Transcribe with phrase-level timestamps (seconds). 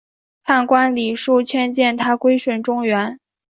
[0.43, 3.19] 判官李恕劝谏他归顺中原。